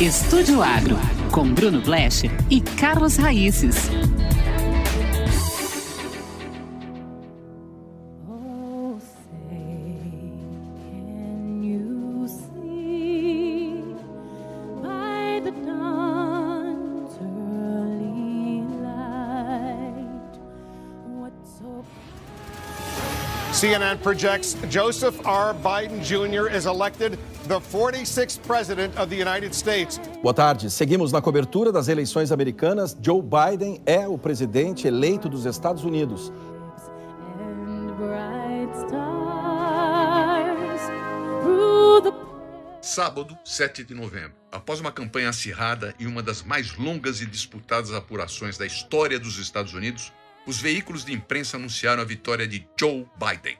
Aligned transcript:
Estúdio 0.00 0.62
Agro, 0.62 0.96
com 1.32 1.52
Bruno 1.52 1.80
Blecher 1.80 2.30
e 2.48 2.60
Carlos 2.60 3.16
Raíces. 3.16 3.90
CNN 23.58 23.98
projects 24.04 24.56
Joseph 24.70 25.18
R. 25.26 25.52
Biden 25.52 26.00
Jr. 26.00 26.46
is 26.46 26.66
elected 26.66 27.18
the 27.48 27.58
46th 27.58 28.40
President 28.46 28.96
of 28.96 29.10
the 29.10 29.16
United 29.16 29.52
States. 29.52 29.98
Boa 30.22 30.32
tarde. 30.32 30.70
Seguimos 30.70 31.10
na 31.10 31.20
cobertura 31.20 31.72
das 31.72 31.88
eleições 31.88 32.30
americanas. 32.30 32.96
Joe 33.02 33.20
Biden 33.20 33.82
é 33.84 34.06
o 34.06 34.16
presidente 34.16 34.86
eleito 34.86 35.28
dos 35.28 35.44
Estados 35.44 35.82
Unidos. 35.82 36.32
Sábado, 42.80 43.36
7 43.44 43.82
de 43.82 43.92
novembro. 43.92 44.34
Após 44.52 44.78
uma 44.78 44.92
campanha 44.92 45.30
acirrada 45.30 45.92
e 45.98 46.06
uma 46.06 46.22
das 46.22 46.44
mais 46.44 46.76
longas 46.76 47.20
e 47.20 47.26
disputadas 47.26 47.92
apurações 47.92 48.56
da 48.56 48.64
história 48.64 49.18
dos 49.18 49.36
Estados 49.36 49.74
Unidos, 49.74 50.12
os 50.48 50.62
veículos 50.62 51.04
de 51.04 51.12
imprensa 51.12 51.58
anunciaram 51.58 52.00
a 52.00 52.06
vitória 52.06 52.48
de 52.48 52.66
Joe 52.74 53.06
Biden. 53.16 53.58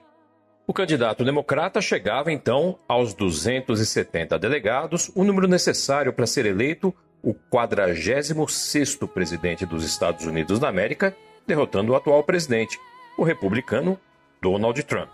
O 0.66 0.72
candidato 0.72 1.22
democrata 1.22 1.82
chegava 1.82 2.32
então 2.32 2.78
aos 2.88 3.12
270 3.12 4.38
delegados, 4.38 5.10
o 5.14 5.22
número 5.22 5.46
necessário 5.46 6.14
para 6.14 6.26
ser 6.26 6.46
eleito 6.46 6.94
o 7.22 7.34
46º 7.52 9.06
presidente 9.06 9.66
dos 9.66 9.84
Estados 9.84 10.24
Unidos 10.24 10.58
da 10.58 10.70
América, 10.70 11.14
derrotando 11.46 11.92
o 11.92 11.94
atual 11.94 12.24
presidente, 12.24 12.80
o 13.18 13.22
republicano 13.22 14.00
Donald 14.40 14.82
Trump. 14.84 15.10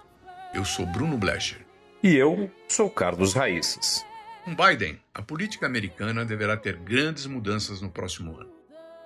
Eu 0.55 0.65
sou 0.65 0.87
Bruno 0.87 1.19
Blecher. 1.19 1.67
E 2.05 2.15
eu 2.15 2.49
sou 2.69 2.89
Carlos 2.89 3.35
Raíces. 3.35 4.07
Com 4.45 4.55
Biden, 4.55 5.01
a 5.13 5.23
política 5.23 5.67
americana 5.67 6.25
deverá 6.25 6.57
ter 6.57 6.77
grandes 6.77 7.27
mudanças 7.27 7.81
no 7.81 7.91
próximo 7.91 8.39
ano. 8.39 8.64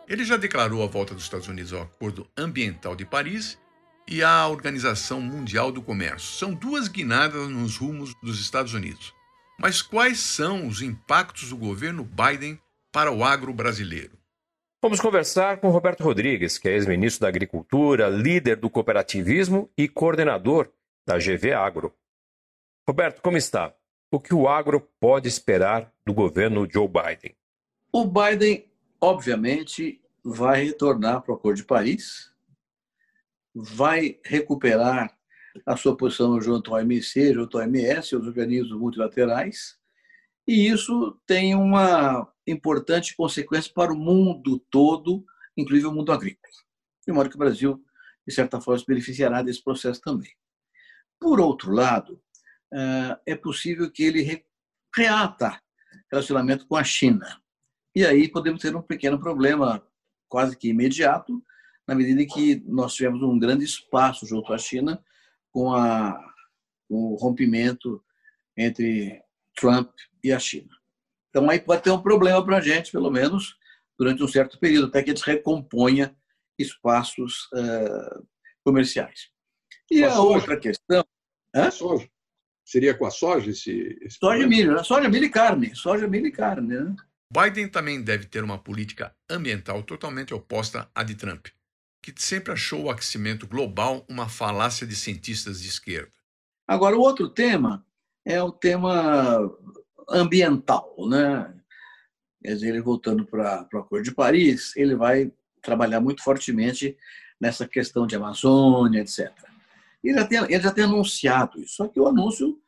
Ele 0.09 0.25
já 0.25 0.39
declarou 0.39 0.83
a 0.83 0.87
volta 0.87 1.12
dos 1.12 1.25
Estados 1.25 1.48
Unidos 1.48 1.73
ao 1.75 1.83
Acordo 1.83 2.27
Ambiental 2.34 2.97
de 2.97 3.05
Paris 3.05 3.59
e 4.09 4.23
à 4.23 4.48
Organização 4.48 5.20
Mundial 5.20 5.70
do 5.70 5.83
Comércio. 5.83 6.31
São 6.39 6.55
duas 6.55 6.89
guinadas 6.89 7.47
nos 7.48 7.77
rumos 7.77 8.15
dos 8.23 8.41
Estados 8.41 8.73
Unidos. 8.73 9.12
Mas 9.61 9.83
quais 9.83 10.19
são 10.20 10.67
os 10.67 10.81
impactos 10.81 11.50
do 11.50 11.59
governo 11.59 12.05
Biden 12.05 12.59
para 12.91 13.12
o 13.12 13.23
agro 13.23 13.53
brasileiro? 13.53 14.17
Vamos 14.81 14.98
conversar 14.98 15.59
com 15.59 15.69
Roberto 15.69 16.03
Rodrigues, 16.03 16.56
que 16.56 16.69
é 16.69 16.72
ex-ministro 16.72 17.22
da 17.22 17.28
Agricultura, 17.28 18.09
líder 18.09 18.56
do 18.56 18.70
cooperativismo 18.70 19.69
e 19.77 19.89
coordenador 19.89 20.70
da 21.06 21.19
GV 21.19 21.53
Agro. 21.53 21.95
Roberto, 22.89 23.20
como 23.20 23.37
está? 23.37 23.75
O 24.11 24.19
que 24.19 24.33
o 24.33 24.48
agro 24.48 24.81
pode 24.98 25.28
esperar 25.28 25.93
do 26.06 26.15
governo 26.15 26.67
Joe 26.70 26.89
Biden? 26.89 27.37
O 27.93 28.06
Biden 28.06 28.68
obviamente, 29.01 30.01
vai 30.25 30.65
retornar 30.65 31.23
para 31.23 31.33
o 31.33 31.37
Acordo 31.37 31.57
de 31.57 31.65
Paris, 31.65 32.33
vai 33.55 34.19
recuperar 34.25 35.17
a 35.67 35.77
sua 35.77 35.97
posição 35.97 36.41
junto 36.41 36.75
ao 36.75 36.81
OMC, 36.81 37.35
junto 37.35 37.59
ao 37.59 37.65
OMS, 37.65 38.17
os 38.17 38.27
organismos 38.27 38.79
multilaterais, 38.79 39.79
e 40.47 40.69
isso 40.69 41.21
tem 41.27 41.55
uma 41.55 42.27
importante 42.47 43.15
consequência 43.15 43.71
para 43.75 43.93
o 43.93 43.99
mundo 43.99 44.59
todo, 44.71 45.25
inclusive 45.57 45.87
o 45.87 45.93
mundo 45.93 46.11
agrícola. 46.11 46.55
De 47.07 47.12
modo 47.12 47.28
que 47.28 47.37
o 47.37 47.39
Brasil, 47.39 47.84
de 48.27 48.34
certa 48.34 48.61
forma, 48.61 48.78
se 48.78 48.87
beneficiará 48.87 49.43
desse 49.43 49.62
processo 49.62 50.01
também. 50.01 50.33
Por 51.21 51.39
outro 51.41 51.72
lado, 51.72 52.22
eh, 52.72 53.19
é 53.27 53.34
possível 53.34 53.91
que 53.91 54.03
ele 54.05 54.45
reata 54.95 55.61
relacionamento 56.11 56.67
com 56.67 56.77
a 56.77 56.84
China. 56.84 57.41
E 57.98 58.06
aí 58.06 58.28
podemos 58.28 58.62
ter 58.62 58.76
um 58.76 58.81
pequeno 58.81 59.19
problema, 59.19 59.84
quase 60.28 60.56
que 60.56 60.69
imediato, 60.69 61.42
na 61.84 61.97
medida 61.97 62.22
em 62.22 62.28
que 62.28 62.62
nós 62.64 62.94
tivemos 62.94 63.20
um 63.25 63.36
grande 63.36 63.64
espaço 63.64 64.25
junto 64.25 64.53
à 64.53 64.56
China 64.56 65.04
com, 65.50 65.75
a, 65.75 66.16
o 66.88 67.16
rompimento 67.16 68.00
entre 68.56 69.20
Trump 69.56 69.91
e 70.22 70.31
a 70.31 70.38
China. 70.38 70.70
Então 71.28 71.50
aí 71.50 71.59
pode 71.59 71.82
ter 71.82 71.91
um 71.91 72.00
problema 72.00 72.41
para 72.44 72.59
a 72.59 72.60
gente, 72.60 72.92
pelo 72.92 73.10
menos, 73.10 73.56
durante 73.98 74.22
um 74.22 74.28
certo 74.28 74.60
período, 74.60 74.86
até 74.86 75.03
que 75.03 75.10
eles 75.10 75.22
recomponha 75.22 76.16
espaços 76.56 77.48
uh, 77.53 78.25
comerciais. 78.62 79.28
E 79.91 80.04
a, 80.04 80.15
a 80.15 80.20
outra 80.20 80.56
questão... 80.56 81.04
Hã? 81.53 81.69
Soja. 81.72 82.09
Seria 82.65 82.94
com 82.94 83.06
a 83.06 83.10
soja 83.10 83.50
esse... 83.50 83.98
esse 84.03 84.19
soja 84.19 84.44
e 84.44 84.47
milho, 84.47 84.76
né? 84.76 84.84
soja, 84.84 85.09
milho 85.09 85.25
e 85.25 85.30
carne. 85.30 85.75
Soja, 85.75 86.06
milho 86.06 86.28
e 86.28 86.30
carne, 86.30 86.76
né? 86.76 86.97
Biden 87.31 87.69
também 87.69 88.03
deve 88.03 88.25
ter 88.25 88.43
uma 88.43 88.59
política 88.59 89.15
ambiental 89.28 89.83
totalmente 89.83 90.33
oposta 90.33 90.91
à 90.94 91.03
de 91.03 91.15
Trump, 91.15 91.49
que 92.03 92.12
sempre 92.16 92.53
achou 92.53 92.84
o 92.84 92.91
aquecimento 92.91 93.47
global 93.47 94.05
uma 94.09 94.28
falácia 94.28 94.87
de 94.87 94.97
cientistas 94.97 95.61
de 95.61 95.69
esquerda. 95.69 96.12
Agora, 96.66 96.97
o 96.97 97.00
outro 97.00 97.28
tema 97.28 97.84
é 98.25 98.43
o 98.43 98.50
tema 98.50 99.50
ambiental. 100.09 100.94
Né? 101.09 101.55
Quer 102.43 102.55
dizer, 102.55 102.69
ele 102.69 102.81
voltando 102.81 103.27
para 103.27 103.69
o 103.75 103.78
Acordo 103.78 104.05
de 104.05 104.15
Paris, 104.15 104.75
ele 104.75 104.95
vai 104.95 105.31
trabalhar 105.60 106.00
muito 106.00 106.22
fortemente 106.22 106.97
nessa 107.39 107.69
questão 107.69 108.06
de 108.06 108.16
Amazônia, 108.16 109.00
etc. 109.00 109.31
Ele 110.03 110.15
já 110.15 110.27
tem, 110.27 110.39
ele 110.45 110.60
já 110.60 110.72
tem 110.72 110.84
anunciado 110.84 111.60
isso, 111.60 111.75
só 111.75 111.89
que 111.89 112.00
o 112.00 112.06
anúncio 112.06 112.59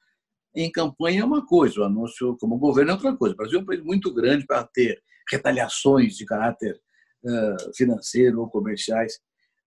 em 0.54 0.70
campanha 0.70 1.22
é 1.22 1.24
uma 1.24 1.44
coisa, 1.46 1.80
o 1.80 1.84
anúncio 1.84 2.36
como 2.38 2.58
governo 2.58 2.90
é 2.90 2.94
outra 2.94 3.16
coisa. 3.16 3.34
O 3.34 3.36
Brasil 3.36 3.58
é 3.58 3.62
um 3.62 3.66
país 3.66 3.82
muito 3.82 4.12
grande 4.12 4.46
para 4.46 4.64
ter 4.64 5.00
retaliações 5.30 6.16
de 6.16 6.26
caráter 6.26 6.80
uh, 7.24 7.76
financeiro 7.76 8.40
ou 8.40 8.50
comerciais 8.50 9.20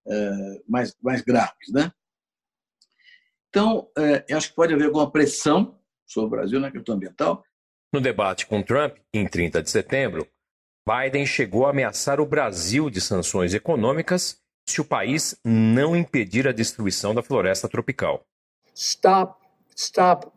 uh, 0.06 0.64
mais, 0.68 0.96
mais 1.02 1.22
graves. 1.22 1.72
Né? 1.72 1.92
Então, 3.50 3.90
uh, 3.98 4.24
eu 4.28 4.38
acho 4.38 4.50
que 4.50 4.56
pode 4.56 4.74
haver 4.74 4.86
alguma 4.88 5.10
pressão 5.10 5.80
sobre 6.06 6.28
o 6.28 6.32
Brasil 6.32 6.60
na 6.60 6.72
questão 6.72 6.96
ambiental. 6.96 7.44
No 7.94 8.02
debate 8.02 8.46
com 8.46 8.62
Trump, 8.62 8.98
em 9.14 9.26
30 9.26 9.62
de 9.64 9.70
setembro, 9.70 10.28
Biden 10.86 11.26
chegou 11.26 11.66
a 11.66 11.70
ameaçar 11.70 12.20
o 12.20 12.26
Brasil 12.26 12.90
de 12.90 13.00
sanções 13.00 13.54
econômicas 13.54 14.42
se 14.68 14.82
o 14.82 14.86
país 14.86 15.40
não 15.46 15.96
impedir 15.96 16.48
a 16.48 16.52
destruição 16.52 17.14
da 17.14 17.24
floresta 17.24 17.70
tropical. 17.70 18.26
Stop, 18.74 19.40
stop 19.76 20.32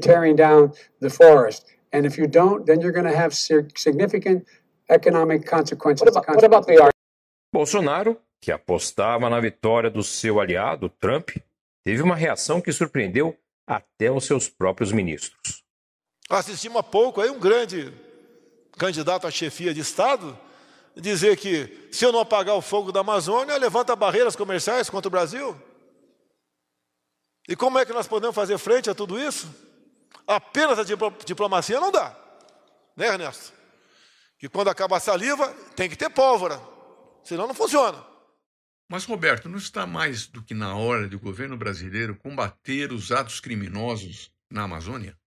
tearing 0.00 0.36
down 0.36 0.72
the 1.00 1.10
forest. 1.10 1.66
And 1.92 2.06
if 2.06 2.18
you 2.18 2.26
don't, 2.26 2.64
then 2.66 2.80
you're 2.80 2.92
going 2.92 3.10
to 3.10 3.16
have 3.16 3.34
significant 3.34 4.46
economic 4.88 5.44
consequences. 5.44 6.02
What 6.02 6.16
about, 6.16 6.36
what 6.36 6.44
about 6.44 6.66
the 6.66 6.90
Bolsonaro, 7.52 8.16
que 8.40 8.52
apostava 8.52 9.28
na 9.28 9.40
vitória 9.40 9.90
do 9.90 10.02
seu 10.02 10.40
aliado, 10.40 10.88
Trump, 10.88 11.30
teve 11.84 12.00
uma 12.02 12.14
reação 12.14 12.60
que 12.60 12.72
surpreendeu 12.72 13.36
até 13.66 14.10
os 14.10 14.24
seus 14.24 14.48
próprios 14.48 14.92
ministros. 14.92 15.62
Assistimos 16.28 16.78
há 16.78 16.82
pouco 16.82 17.20
aí 17.20 17.28
um 17.28 17.40
grande 17.40 17.92
candidato 18.78 19.26
à 19.26 19.30
chefia 19.30 19.74
de 19.74 19.80
Estado 19.80 20.38
dizer 20.96 21.36
que 21.36 21.88
se 21.90 22.04
eu 22.04 22.12
não 22.12 22.20
apagar 22.20 22.56
o 22.56 22.62
fogo 22.62 22.92
da 22.92 23.00
Amazônia, 23.00 23.56
levanta 23.56 23.96
barreiras 23.96 24.36
comerciais 24.36 24.88
contra 24.88 25.08
o 25.08 25.10
Brasil. 25.10 25.56
E 27.50 27.56
como 27.56 27.80
é 27.80 27.84
que 27.84 27.92
nós 27.92 28.06
podemos 28.06 28.36
fazer 28.36 28.56
frente 28.58 28.88
a 28.88 28.94
tudo 28.94 29.18
isso? 29.18 29.52
Apenas 30.24 30.78
a 30.78 30.84
diplomacia 31.24 31.80
não 31.80 31.90
dá, 31.90 32.16
né, 32.96 33.08
Ernesto? 33.08 33.52
Que 34.38 34.48
quando 34.48 34.68
acaba 34.68 34.96
a 34.96 35.00
saliva, 35.00 35.52
tem 35.74 35.90
que 35.90 35.96
ter 35.96 36.08
pólvora, 36.10 36.60
senão 37.24 37.48
não 37.48 37.54
funciona. 37.54 38.06
Mas, 38.88 39.04
Roberto, 39.04 39.48
não 39.48 39.58
está 39.58 39.84
mais 39.84 40.28
do 40.28 40.44
que 40.44 40.54
na 40.54 40.76
hora 40.76 41.08
do 41.08 41.18
governo 41.18 41.56
brasileiro 41.56 42.14
combater 42.14 42.92
os 42.92 43.10
atos 43.10 43.40
criminosos 43.40 44.32
na 44.48 44.62
Amazônia? 44.62 45.18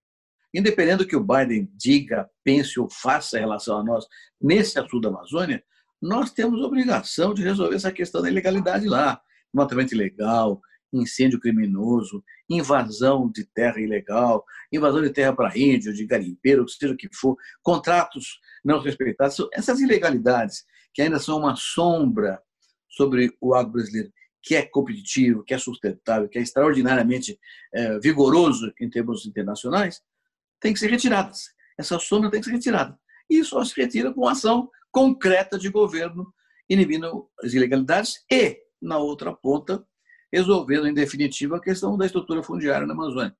Independente 0.54 0.98
do 0.98 1.06
que 1.06 1.16
o 1.16 1.22
Biden 1.22 1.70
diga, 1.74 2.30
pense 2.42 2.80
ou 2.80 2.88
faça 2.88 3.36
em 3.36 3.40
relação 3.40 3.80
a 3.80 3.84
nós 3.84 4.06
nesse 4.40 4.78
assunto 4.78 5.00
da 5.02 5.08
Amazônia, 5.10 5.62
nós 6.00 6.30
temos 6.30 6.62
obrigação 6.62 7.34
de 7.34 7.42
resolver 7.42 7.76
essa 7.76 7.92
questão 7.92 8.22
da 8.22 8.30
ilegalidade 8.30 8.88
lá. 8.88 9.20
Matamento 9.52 9.94
ilegal, 9.94 10.60
incêndio 11.00 11.40
criminoso, 11.40 12.22
invasão 12.48 13.30
de 13.30 13.44
terra 13.44 13.80
ilegal, 13.80 14.44
invasão 14.72 15.02
de 15.02 15.10
terra 15.10 15.34
para 15.34 15.56
índio, 15.56 15.92
de 15.92 16.06
garimpeiro, 16.06 16.68
seja 16.68 16.92
o 16.92 16.96
que 16.96 17.08
for, 17.12 17.36
contratos 17.62 18.40
não 18.64 18.80
respeitados. 18.80 19.36
Essas 19.52 19.80
ilegalidades 19.80 20.64
que 20.92 21.02
ainda 21.02 21.18
são 21.18 21.38
uma 21.38 21.56
sombra 21.56 22.40
sobre 22.88 23.36
o 23.40 23.54
agro 23.54 23.72
brasileiro, 23.72 24.12
que 24.42 24.54
é 24.54 24.62
competitivo, 24.62 25.42
que 25.42 25.54
é 25.54 25.58
sustentável, 25.58 26.28
que 26.28 26.38
é 26.38 26.42
extraordinariamente 26.42 27.38
é, 27.72 27.98
vigoroso 27.98 28.72
em 28.80 28.88
termos 28.88 29.26
internacionais, 29.26 30.00
têm 30.60 30.72
que 30.72 30.78
ser 30.78 30.90
retiradas. 30.90 31.54
essa 31.78 31.98
sombra 31.98 32.30
tem 32.30 32.40
que 32.40 32.46
ser 32.46 32.52
retirada. 32.52 32.98
E 33.28 33.42
só 33.42 33.64
se 33.64 33.74
retira 33.80 34.12
com 34.12 34.28
ação 34.28 34.70
concreta 34.92 35.58
de 35.58 35.68
governo, 35.70 36.32
inibindo 36.68 37.28
as 37.42 37.52
ilegalidades 37.52 38.24
e, 38.30 38.60
na 38.80 38.98
outra 38.98 39.32
ponta, 39.34 39.84
resolvendo, 40.34 40.88
em 40.88 40.94
definitiva, 40.94 41.56
a 41.56 41.60
questão 41.60 41.96
da 41.96 42.04
estrutura 42.04 42.42
fundiária 42.42 42.86
na 42.86 42.92
Amazônia. 42.92 43.36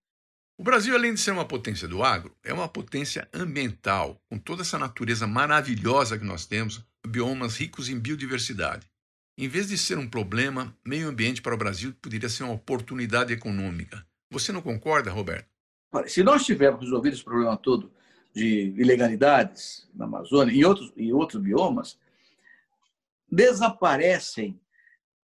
O 0.56 0.62
Brasil, 0.62 0.94
além 0.94 1.12
de 1.12 1.20
ser 1.20 1.32
uma 1.32 1.44
potência 1.44 1.88
do 1.88 2.05
agro, 2.05 2.37
é 2.44 2.52
uma 2.55 2.69
potência 2.69 3.29
ambiental, 3.35 4.23
com 4.31 4.38
toda 4.38 4.62
essa 4.62 4.79
natureza 4.79 5.26
maravilhosa 5.26 6.17
que 6.17 6.25
nós 6.25 6.46
temos, 6.46 6.87
biomas 7.05 7.56
ricos 7.56 7.88
em 7.88 7.99
biodiversidade. 7.99 8.87
Em 9.37 9.49
vez 9.49 9.67
de 9.67 9.76
ser 9.76 9.99
um 9.99 10.08
problema, 10.08 10.73
meio 10.87 11.08
ambiente 11.08 11.43
para 11.43 11.55
o 11.55 11.58
Brasil 11.58 11.93
poderia 12.00 12.29
ser 12.29 12.44
uma 12.44 12.52
oportunidade 12.52 13.32
econômica. 13.32 14.06
Você 14.31 14.52
não 14.52 14.62
concorda, 14.62 15.11
Roberto? 15.11 15.49
Se 16.06 16.23
nós 16.23 16.44
tivermos 16.44 16.82
resolvido 16.82 17.14
esse 17.14 17.25
problema 17.25 17.56
todo 17.56 17.93
de 18.32 18.73
ilegalidades 18.76 19.88
na 19.93 20.05
Amazônia 20.05 20.52
e 20.52 20.64
outros, 20.64 20.93
e 20.96 21.12
outros 21.12 21.43
biomas, 21.43 21.99
desaparecem 23.29 24.61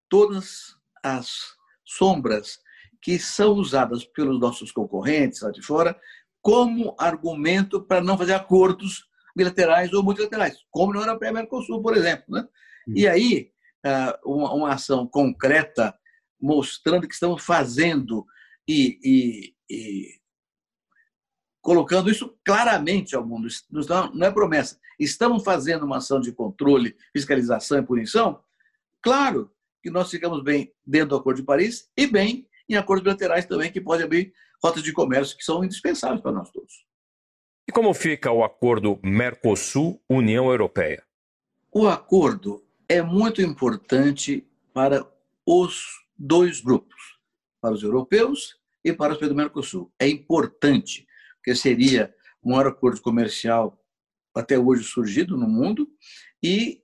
todas 0.10 0.78
as 1.04 1.56
sombras 1.84 2.60
que 3.02 3.20
são 3.20 3.54
usadas 3.56 4.06
pelos 4.06 4.40
nossos 4.40 4.72
concorrentes 4.72 5.42
lá 5.42 5.52
de 5.52 5.62
fora 5.62 6.00
como 6.42 6.96
argumento 6.98 7.82
para 7.82 8.02
não 8.02 8.18
fazer 8.18 8.34
acordos 8.34 9.06
bilaterais 9.36 9.92
ou 9.94 10.04
multilaterais, 10.04 10.58
como 10.72 10.94
na 10.94 11.02
Europeia 11.02 11.30
e 11.30 11.34
Mercosul, 11.34 11.82
por 11.82 11.96
exemplo. 11.96 12.26
Né? 12.30 12.48
E 12.88 13.08
aí, 13.08 13.52
ah, 13.84 14.20
uma 14.26 14.74
ação 14.74 15.08
concreta 15.08 15.98
mostrando 16.40 17.08
que 17.08 17.14
estamos 17.14 17.44
fazendo 17.44 18.26
e, 18.68 19.00
e, 19.04 19.56
e 19.70 20.08
colocando 21.62 22.12
isso 22.12 22.38
claramente 22.44 23.16
ao 23.16 23.26
mundo. 23.26 23.48
Não 24.14 24.28
é 24.28 24.32
promessa. 24.32 24.78
Estamos 25.00 25.44
fazendo 25.44 25.86
uma 25.86 25.98
ação 25.98 26.20
de 26.20 26.32
controle, 26.32 26.96
fiscalização 27.14 27.80
e 27.80 27.86
punição? 27.86 28.42
Claro 29.02 29.50
que 29.84 29.90
nós 29.90 30.10
ficamos 30.10 30.42
bem 30.42 30.74
dentro 30.88 31.10
do 31.10 31.16
Acordo 31.18 31.42
de 31.42 31.44
Paris 31.44 31.92
e 31.98 32.08
bem 32.08 32.48
em 32.70 32.76
acordos 32.76 33.04
bilaterais 33.04 33.46
também, 33.46 33.70
que 33.70 33.82
podem 33.82 34.06
abrir 34.06 34.34
rotas 34.64 34.82
de 34.82 34.94
comércio 34.94 35.38
que 35.38 35.44
são 35.44 35.62
indispensáveis 35.62 36.22
para 36.22 36.32
nós 36.32 36.50
todos. 36.50 36.86
E 37.68 37.72
como 37.72 37.94
fica 37.94 38.32
o 38.32 38.46
acordo 38.46 38.98
Mercosul-União 39.04 40.50
Europeia? 40.50 41.04
O 41.70 41.86
acordo 41.86 42.64
é 42.88 43.02
muito 43.02 43.42
importante 43.42 44.48
para 44.74 45.06
os 45.46 46.06
dois 46.18 46.62
grupos, 46.62 47.20
para 47.60 47.74
os 47.74 47.84
europeus 47.84 48.58
e 48.86 48.94
para 48.94 49.14
os 49.14 49.20
do 49.20 49.36
Mercosul. 49.36 49.92
É 50.00 50.08
importante, 50.08 51.06
porque 51.36 51.56
seria 51.56 52.14
o 52.42 52.52
maior 52.52 52.68
acordo 52.68 53.02
comercial 53.02 53.78
até 54.34 54.58
hoje 54.58 54.84
surgido 54.84 55.38
no 55.38 55.48
mundo 55.48 55.90
e 56.42 56.82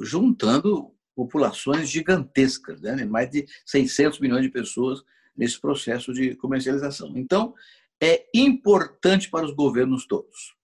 juntando 0.00 0.91
populações 1.14 1.88
gigantescas, 1.88 2.80
né? 2.80 3.04
mais 3.04 3.30
de 3.30 3.46
600 3.66 4.20
milhões 4.20 4.42
de 4.42 4.48
pessoas 4.48 5.02
nesse 5.36 5.60
processo 5.60 6.12
de 6.12 6.34
comercialização. 6.36 7.12
Então, 7.16 7.54
é 8.00 8.26
importante 8.34 9.30
para 9.30 9.46
os 9.46 9.54
governos 9.54 10.06
todos. 10.06 10.54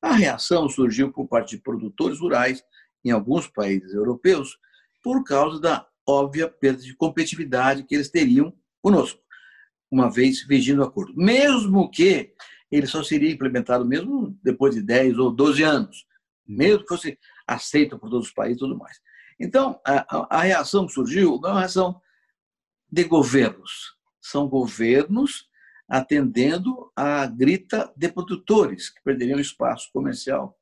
A 0.00 0.12
reação 0.12 0.68
surgiu 0.68 1.12
por 1.12 1.26
parte 1.26 1.56
de 1.56 1.62
produtores 1.62 2.20
rurais 2.20 2.62
em 3.04 3.10
alguns 3.10 3.48
países 3.48 3.92
europeus 3.92 4.58
por 5.02 5.24
causa 5.24 5.60
da 5.60 5.88
óbvia 6.06 6.48
perda 6.48 6.82
de 6.82 6.94
competitividade 6.94 7.84
que 7.84 7.94
eles 7.94 8.10
teriam 8.10 8.54
conosco, 8.80 9.20
uma 9.90 10.10
vez 10.10 10.46
vigindo 10.46 10.80
o 10.80 10.84
acordo. 10.84 11.14
Mesmo 11.16 11.90
que 11.90 12.32
ele 12.70 12.86
só 12.86 13.02
seria 13.02 13.30
implementado 13.30 13.84
mesmo 13.84 14.38
depois 14.42 14.74
de 14.74 14.82
10 14.82 15.18
ou 15.18 15.30
12 15.30 15.62
anos, 15.62 16.06
mesmo 16.46 16.82
que 16.82 16.88
fosse 16.88 17.18
aceito 17.46 17.98
por 17.98 18.10
todos 18.10 18.28
os 18.28 18.32
países 18.32 18.56
e 18.56 18.60
tudo 18.60 18.78
mais. 18.78 19.00
Então, 19.38 19.80
a, 19.86 20.38
a 20.38 20.42
reação 20.42 20.86
que 20.86 20.92
surgiu 20.92 21.38
não 21.40 21.50
é 21.50 21.52
uma 21.52 21.60
reação 21.60 22.00
de 22.90 23.04
governos, 23.04 23.96
são 24.20 24.48
governos 24.48 25.48
atendendo 25.88 26.92
à 26.94 27.26
grita 27.26 27.92
de 27.96 28.10
produtores, 28.10 28.90
que 28.90 29.02
perderiam 29.02 29.40
espaço 29.40 29.90
comercial 29.92 30.58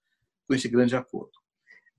com 0.46 0.54
esse 0.54 0.68
grande 0.68 0.94
acordo. 0.94 1.32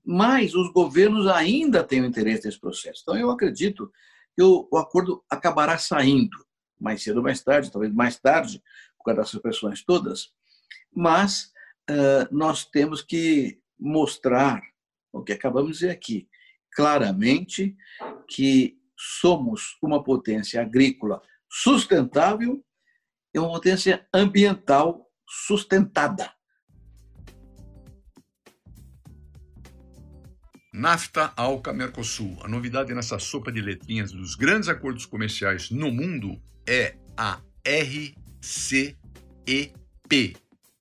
Mas 0.04 0.54
os 0.54 0.72
governos 0.72 1.26
ainda 1.26 1.84
têm 1.84 2.00
o 2.00 2.06
interesse 2.06 2.46
nesse 2.46 2.58
processo. 2.58 3.02
Então, 3.02 3.16
eu 3.16 3.30
acredito 3.30 3.92
que 4.34 4.42
o, 4.42 4.66
o 4.70 4.78
acordo 4.78 5.22
acabará 5.28 5.76
saindo, 5.76 6.38
mais 6.80 7.02
cedo 7.02 7.18
ou 7.18 7.22
mais 7.22 7.42
tarde, 7.42 7.70
talvez 7.70 7.92
mais 7.92 8.18
tarde, 8.18 8.62
por 8.96 9.04
causa 9.04 9.20
dessas 9.20 9.40
pressões 9.40 9.84
todas, 9.84 10.32
mas 10.94 11.52
uh, 11.90 12.28
nós 12.30 12.64
temos 12.64 13.02
que 13.02 13.60
mostrar 13.78 14.62
o 15.12 15.22
que 15.22 15.32
acabamos 15.32 15.72
de 15.72 15.78
dizer 15.78 15.90
aqui, 15.90 16.28
claramente 16.78 17.76
que 18.28 18.78
somos 18.96 19.76
uma 19.82 20.00
potência 20.00 20.62
agrícola 20.62 21.20
sustentável 21.50 22.64
e 23.34 23.38
uma 23.40 23.50
potência 23.50 24.06
ambiental 24.14 25.10
sustentada. 25.26 26.32
NAFTA, 30.72 31.32
ALCA, 31.36 31.72
Mercosul. 31.72 32.38
A 32.44 32.48
novidade 32.48 32.94
nessa 32.94 33.18
sopa 33.18 33.50
de 33.50 33.60
letrinhas 33.60 34.12
dos 34.12 34.36
grandes 34.36 34.68
acordos 34.68 35.04
comerciais 35.04 35.70
no 35.70 35.90
mundo 35.90 36.40
é 36.64 36.96
a 37.16 37.40
RCEP, 37.66 38.86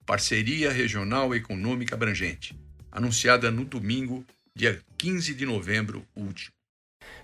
Parceria 0.06 0.72
Regional 0.72 1.34
Econômica 1.34 1.96
Abrangente, 1.96 2.56
anunciada 2.92 3.50
no 3.50 3.66
domingo 3.66 4.24
dia 4.58 4.80
15 4.98 5.36
de 5.36 5.46
novembro 5.46 6.04
último. 6.16 6.52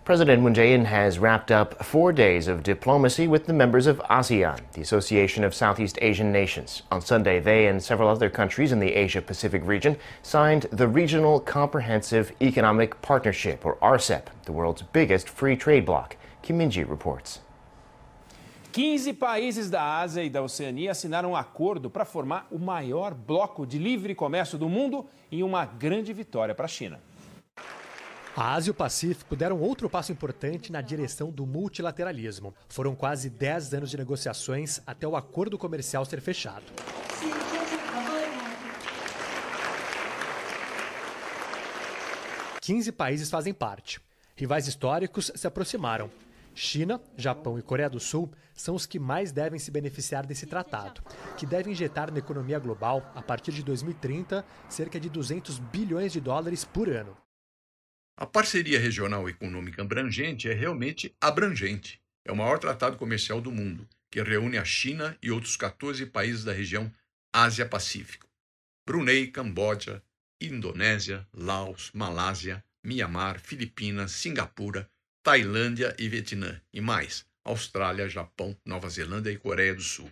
President 0.05 0.41
Moon 0.41 0.53
Jae-in 0.53 0.85
has 0.85 1.17
wrapped 1.17 1.49
up 1.49 1.83
four 1.83 2.13
days 2.13 2.47
of 2.47 2.61
diplomacy 2.61 3.27
with 3.27 3.47
the 3.47 3.53
members 3.53 3.87
of 3.87 3.99
ASEAN, 4.09 4.59
the 4.73 4.81
Association 4.81 5.43
of 5.43 5.55
Southeast 5.55 5.97
Asian 6.01 6.31
Nations. 6.31 6.83
On 6.91 7.01
Sunday, 7.01 7.39
they 7.39 7.67
and 7.67 7.81
several 7.81 8.07
other 8.07 8.29
countries 8.29 8.71
in 8.71 8.79
the 8.79 8.93
Asia-Pacific 8.93 9.65
region 9.65 9.97
signed 10.21 10.67
the 10.71 10.87
Regional 10.87 11.39
Comprehensive 11.39 12.31
Economic 12.39 13.01
Partnership, 13.01 13.65
or 13.65 13.77
RCEP, 13.77 14.27
the 14.45 14.51
world's 14.51 14.83
biggest 14.83 15.27
free 15.27 15.55
trade 15.55 15.85
bloc. 15.85 16.15
Kim 16.43 16.59
Min-ji 16.59 16.83
reports. 16.83 17.39
15 18.73 19.13
países 19.13 19.69
da 19.69 19.99
Ásia 20.01 20.23
e 20.23 20.29
da 20.29 20.41
Oceania 20.41 20.91
assinaram 20.91 21.31
um 21.31 21.35
acordo 21.35 21.89
para 21.89 22.05
formar 22.05 22.47
o 22.51 22.59
maior 22.59 23.13
bloco 23.13 23.65
de 23.65 23.77
livre 23.77 24.13
comércio 24.15 24.57
do 24.57 24.67
mundo 24.67 25.05
em 25.31 25.43
uma 25.43 25.65
grande 25.65 26.11
vitória 26.13 26.53
para 26.55 26.65
a 26.65 26.67
China. 26.67 26.99
A 28.35 28.55
Ásia 28.55 28.69
e 28.69 28.71
o 28.71 28.73
Pacífico 28.73 29.35
deram 29.35 29.61
outro 29.61 29.87
passo 29.87 30.11
importante 30.11 30.71
na 30.71 30.81
direção 30.81 31.29
do 31.29 31.45
multilateralismo. 31.45 32.51
Foram 32.67 32.95
quase 32.95 33.29
10 33.29 33.75
anos 33.75 33.91
de 33.91 33.97
negociações 33.97 34.81
até 34.87 35.07
o 35.07 35.15
acordo 35.15 35.55
comercial 35.55 36.03
ser 36.03 36.19
fechado. 36.19 36.63
Quinze 42.59 42.91
países 42.91 43.29
fazem 43.29 43.53
parte. 43.53 44.01
Rivais 44.35 44.67
históricos 44.67 45.31
se 45.35 45.45
aproximaram. 45.45 46.09
China, 46.55 46.99
Japão 47.15 47.59
e 47.59 47.61
Coreia 47.61 47.89
do 47.89 47.99
Sul 47.99 48.31
são 48.55 48.73
os 48.73 48.87
que 48.87 48.97
mais 48.97 49.31
devem 49.31 49.59
se 49.59 49.69
beneficiar 49.69 50.25
desse 50.25 50.47
tratado, 50.47 51.03
que 51.37 51.45
deve 51.45 51.69
injetar 51.69 52.11
na 52.11 52.17
economia 52.17 52.57
global, 52.57 53.11
a 53.13 53.21
partir 53.21 53.51
de 53.51 53.61
2030, 53.61 54.43
cerca 54.69 54.99
de 54.99 55.07
200 55.07 55.59
bilhões 55.59 56.11
de 56.11 56.19
dólares 56.19 56.63
por 56.65 56.89
ano. 56.89 57.22
A 58.15 58.27
parceria 58.27 58.79
regional 58.79 59.27
econômica 59.27 59.81
abrangente 59.81 60.47
é 60.47 60.53
realmente 60.53 61.15
abrangente. 61.19 61.99
É 62.23 62.31
o 62.31 62.35
maior 62.35 62.59
tratado 62.59 62.95
comercial 62.95 63.41
do 63.41 63.51
mundo, 63.51 63.89
que 64.11 64.21
reúne 64.21 64.57
a 64.57 64.63
China 64.63 65.17
e 65.21 65.31
outros 65.31 65.57
14 65.57 66.05
países 66.05 66.43
da 66.43 66.53
região 66.53 66.91
Ásia-Pacífico. 67.33 68.27
Brunei, 68.85 69.27
Camboja, 69.27 70.03
Indonésia, 70.39 71.27
Laos, 71.33 71.89
Malásia, 71.93 72.63
Mianmar, 72.83 73.39
Filipinas, 73.39 74.11
Singapura, 74.11 74.89
Tailândia 75.23 75.95
e 75.97 76.07
Vietnã, 76.07 76.61
e 76.71 76.81
mais, 76.81 77.25
Austrália, 77.43 78.07
Japão, 78.07 78.55
Nova 78.65 78.89
Zelândia 78.89 79.31
e 79.31 79.37
Coreia 79.37 79.73
do 79.73 79.81
Sul. 79.81 80.11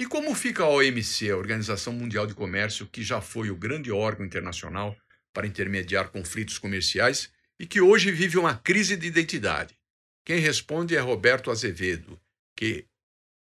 E 0.00 0.06
como 0.06 0.34
fica 0.34 0.64
a 0.64 0.68
OMC, 0.68 1.30
a 1.30 1.36
Organização 1.36 1.92
Mundial 1.92 2.26
de 2.26 2.34
Comércio, 2.34 2.86
que 2.86 3.02
já 3.02 3.20
foi 3.20 3.50
o 3.50 3.56
grande 3.56 3.92
órgão 3.92 4.24
internacional 4.24 4.96
para 5.34 5.46
intermediar 5.46 6.10
conflitos 6.10 6.56
comerciais 6.56 7.28
e 7.58 7.66
que 7.66 7.80
hoje 7.80 8.10
vive 8.10 8.38
uma 8.38 8.54
crise 8.54 8.96
de 8.96 9.06
identidade. 9.06 9.76
Quem 10.24 10.38
responde 10.38 10.96
é 10.96 11.00
Roberto 11.00 11.50
Azevedo, 11.50 12.18
que 12.56 12.86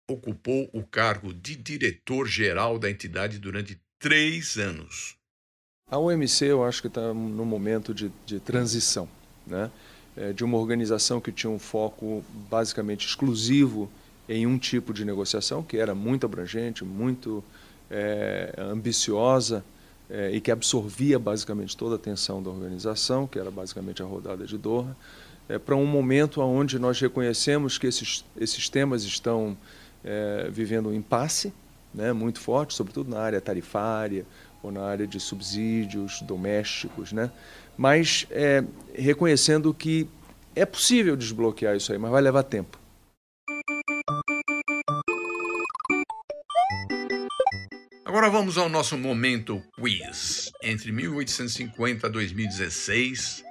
ocupou 0.09 0.69
o 0.73 0.83
cargo 0.83 1.33
de 1.33 1.55
diretor-geral 1.55 2.77
da 2.77 2.89
entidade 2.89 3.39
durante 3.39 3.79
três 3.99 4.57
anos. 4.57 5.15
A 5.89 5.97
OMC, 5.97 6.45
eu 6.45 6.63
acho 6.63 6.81
que 6.81 6.87
está 6.87 7.13
no 7.13 7.45
momento 7.45 7.93
de, 7.93 8.11
de 8.25 8.39
transição, 8.39 9.07
né? 9.45 9.71
É, 10.15 10.31
de 10.31 10.43
uma 10.43 10.57
organização 10.59 11.19
que 11.19 11.31
tinha 11.31 11.49
um 11.49 11.57
foco 11.57 12.23
basicamente 12.49 13.07
exclusivo 13.07 13.91
em 14.29 14.45
um 14.45 14.59
tipo 14.59 14.93
de 14.93 15.03
negociação, 15.03 15.63
que 15.63 15.77
era 15.77 15.95
muito 15.95 16.25
abrangente, 16.25 16.83
muito 16.83 17.43
é, 17.89 18.53
ambiciosa 18.57 19.65
é, 20.09 20.31
e 20.31 20.41
que 20.41 20.51
absorvia 20.51 21.17
basicamente 21.17 21.75
toda 21.75 21.95
a 21.95 21.97
atenção 21.97 22.41
da 22.41 22.49
organização, 22.49 23.27
que 23.27 23.39
era 23.39 23.49
basicamente 23.49 24.01
a 24.01 24.05
rodada 24.05 24.45
de 24.45 24.57
Doha, 24.57 24.95
é, 25.47 25.57
para 25.57 25.75
um 25.75 25.85
momento 25.85 26.41
onde 26.41 26.79
nós 26.79 26.99
reconhecemos 26.99 27.77
que 27.77 27.87
esses, 27.87 28.23
esses 28.37 28.69
temas 28.69 29.03
estão 29.03 29.57
é, 30.03 30.49
vivendo 30.51 30.89
um 30.89 30.93
impasse 30.93 31.53
né, 31.93 32.11
muito 32.13 32.39
forte, 32.39 32.73
sobretudo 32.73 33.09
na 33.09 33.19
área 33.19 33.39
tarifária 33.39 34.25
ou 34.61 34.71
na 34.71 34.81
área 34.81 35.05
de 35.05 35.19
subsídios 35.19 36.21
domésticos, 36.21 37.11
né, 37.11 37.29
mas 37.77 38.25
é, 38.31 38.63
reconhecendo 38.93 39.73
que 39.73 40.07
é 40.55 40.65
possível 40.65 41.15
desbloquear 41.15 41.75
isso 41.75 41.91
aí, 41.91 41.97
mas 41.97 42.11
vai 42.11 42.21
levar 42.21 42.43
tempo. 42.43 42.82
Agora 48.13 48.29
vamos 48.29 48.59
ao 48.59 48.69
nosso 48.69 48.95
momento 48.95 49.59
quiz. 49.73 50.51
Entre 50.61 50.91
1850 50.91 52.05
e 52.05 52.09
2016, 52.11 53.43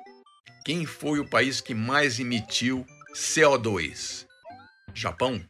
quem 0.64 0.87
foi 0.87 1.19
o 1.19 1.28
país 1.28 1.61
que 1.61 1.75
mais 1.75 2.21
emitiu 2.21 2.87
CO2? 3.12 4.25
Japão? 4.95 5.45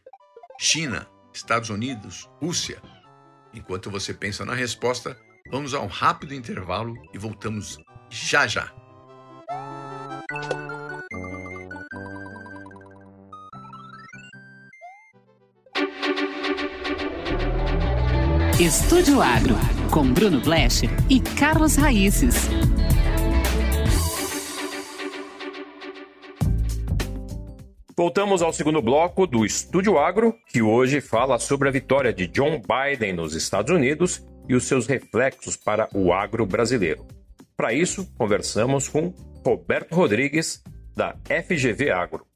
China? 0.59 1.07
Estados 1.31 1.69
Unidos? 1.69 2.26
Rússia? 2.40 2.81
Enquanto 3.52 3.90
você 3.90 4.14
pensa 4.14 4.47
na 4.47 4.54
resposta, 4.54 5.14
vamos 5.50 5.75
a 5.75 5.81
um 5.81 5.88
rápido 5.88 6.33
intervalo 6.33 6.95
e 7.12 7.19
voltamos 7.19 7.76
já 8.09 8.47
já. 8.47 8.73
Estúdio 18.61 19.21
Agro, 19.21 19.56
com 19.90 20.12
Bruno 20.12 20.40
Blecher 20.40 20.90
e 21.09 21.18
Carlos 21.21 21.75
Raíces. 21.75 22.49
Voltamos 27.97 28.42
ao 28.42 28.52
segundo 28.52 28.80
bloco 28.82 29.26
do 29.26 29.44
Estúdio 29.44 29.99
Agro, 29.99 30.35
que 30.49 30.61
hoje 30.61 31.00
fala 31.00 31.38
sobre 31.38 31.68
a 31.68 31.73
vitória 31.73 32.12
de 32.12 32.26
John 32.28 32.61
Biden 32.61 33.14
nos 33.14 33.35
Estados 33.35 33.75
Unidos 33.75 34.23
e 34.49 34.54
os 34.54 34.64
seus 34.64 34.87
reflexos 34.87 35.56
para 35.56 35.88
o 35.94 36.12
agro 36.12 36.47
brasileiro. 36.47 37.06
Para 37.56 37.73
isso, 37.73 38.06
conversamos 38.16 38.87
com 38.87 39.14
Roberto 39.44 39.94
Rodrigues, 39.94 40.62
da 40.94 41.16
FGV 41.26 41.90
Agro. 41.90 42.31